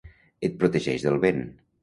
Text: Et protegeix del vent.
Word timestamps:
Et 0.47 0.55
protegeix 0.63 1.05
del 1.09 1.19
vent. 1.27 1.45